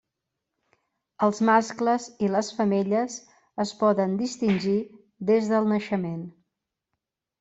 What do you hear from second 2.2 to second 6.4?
i les femelles es poden distingir des del naixement.